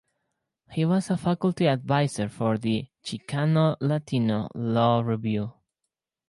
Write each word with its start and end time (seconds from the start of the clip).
He 0.71 0.83
was 0.83 1.11
a 1.11 1.17
faculty 1.17 1.67
adviser 1.67 2.27
for 2.27 2.57
the 2.57 2.87
"Chicano-Latino 3.05 4.47
Law 4.55 5.01
Review". 5.01 5.53